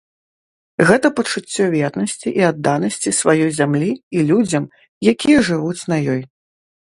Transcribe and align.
Гэта 0.89 1.07
пачуццё 1.17 1.67
вернасці 1.75 2.29
і 2.39 2.47
адданасці 2.51 3.09
сваёй 3.19 3.51
зямлі 3.59 3.91
і 4.19 4.25
людзям, 4.31 4.63
якія 5.13 5.37
жывуць 5.51 5.81
на 5.95 6.03
ёй. 6.17 6.21